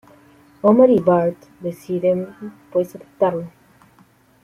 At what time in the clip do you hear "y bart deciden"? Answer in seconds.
0.89-2.27